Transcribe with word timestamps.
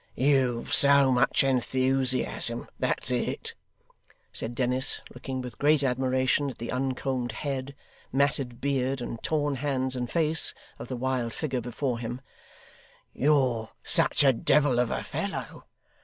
'You've 0.15 0.73
so 0.73 1.11
much 1.11 1.43
enthusiasm, 1.43 2.67
that's 2.79 3.11
it,' 3.11 3.53
said 4.33 4.55
Dennis, 4.55 4.99
looking 5.13 5.41
with 5.41 5.59
great 5.59 5.83
admiration 5.83 6.49
at 6.49 6.57
the 6.57 6.71
uncombed 6.71 7.33
head, 7.33 7.75
matted 8.11 8.59
beard, 8.59 8.99
and 8.99 9.21
torn 9.21 9.57
hands 9.61 9.95
and 9.95 10.09
face 10.09 10.55
of 10.79 10.87
the 10.87 10.97
wild 10.97 11.33
figure 11.35 11.61
before 11.61 11.99
him; 11.99 12.19
'you're 13.13 13.69
such 13.83 14.23
a 14.23 14.33
devil 14.33 14.79
of 14.79 14.89
a 14.89 15.03
fellow. 15.03 15.65